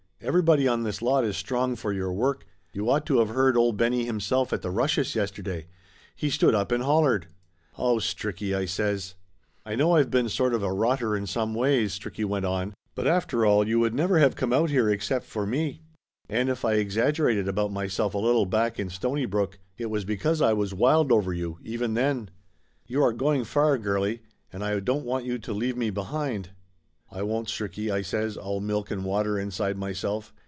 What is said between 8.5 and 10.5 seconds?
I says. "I know I've been a